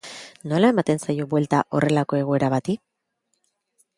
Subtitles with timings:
[0.53, 2.79] Nola ematen zaio buelta horrelako egoera bati?